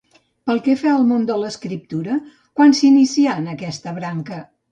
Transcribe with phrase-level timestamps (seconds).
[0.51, 2.17] Pel que fa al món de l'escriptura,
[2.61, 4.43] quan s'inicià en aquesta branca?